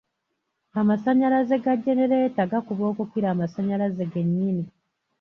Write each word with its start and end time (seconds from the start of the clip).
Amasannyalaze 0.79 1.53
ga 1.63 1.73
genereeta 1.83 2.41
gakuba 2.51 2.83
okukira 2.91 3.27
amasannyalaze 3.31 4.03
ge 4.11 4.21
nnyini. 4.27 4.65